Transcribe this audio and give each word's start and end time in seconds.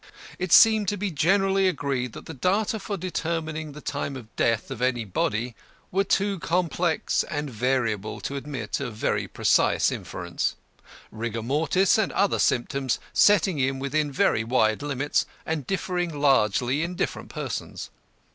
It 0.39 0.51
seemed 0.51 0.87
to 0.87 0.97
be 0.97 1.11
generally 1.11 1.67
agreed 1.67 2.13
that 2.13 2.25
the 2.25 2.33
data 2.33 2.79
for 2.79 2.97
determining 2.97 3.73
the 3.73 3.81
time 3.81 4.15
of 4.15 4.35
death 4.35 4.71
of 4.71 4.81
any 4.81 5.05
body 5.05 5.53
were 5.91 6.03
too 6.03 6.39
complex 6.39 7.21
and 7.25 7.51
variable 7.51 8.19
to 8.21 8.35
admit 8.35 8.79
of 8.79 8.95
very 8.95 9.27
precise 9.27 9.91
inference; 9.91 10.55
rigor 11.11 11.43
mortis 11.43 11.99
and 11.99 12.11
other 12.13 12.39
symptoms 12.39 12.97
setting 13.13 13.59
in 13.59 13.77
within 13.77 14.11
very 14.11 14.43
wide 14.43 14.81
limits 14.81 15.27
and 15.45 15.67
differing 15.67 16.19
largely 16.19 16.81
in 16.81 16.95
different 16.95 17.29
persons. 17.29 17.91